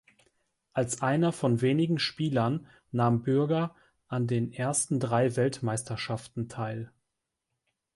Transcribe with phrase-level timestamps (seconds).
[0.73, 3.75] Als einer von wenigen Spielern nahm Bürger
[4.07, 6.91] an den ersten drei Weltmeisterschaften teil.